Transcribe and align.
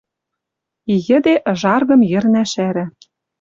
И 0.93 0.93
йӹде 1.07 1.35
ыжаргым 1.51 2.01
йӹрнӓ 2.11 2.43
шӓрӓ... 2.51 2.85